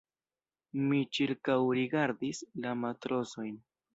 [0.85, 3.55] Mi ĉirkaŭrigardis la matrosojn.